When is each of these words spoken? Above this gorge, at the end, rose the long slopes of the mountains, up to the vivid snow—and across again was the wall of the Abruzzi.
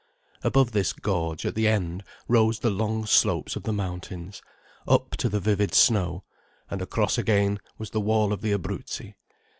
Above 0.41 0.71
this 0.71 0.93
gorge, 0.93 1.45
at 1.45 1.53
the 1.53 1.67
end, 1.67 2.03
rose 2.27 2.57
the 2.57 2.71
long 2.71 3.05
slopes 3.05 3.55
of 3.55 3.61
the 3.61 3.71
mountains, 3.71 4.41
up 4.87 5.11
to 5.11 5.29
the 5.29 5.39
vivid 5.39 5.75
snow—and 5.75 6.81
across 6.81 7.19
again 7.19 7.59
was 7.77 7.91
the 7.91 8.01
wall 8.01 8.33
of 8.33 8.41
the 8.41 8.51
Abruzzi. 8.51 9.13